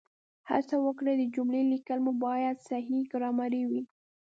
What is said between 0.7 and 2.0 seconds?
وکړئ د جملو لیکل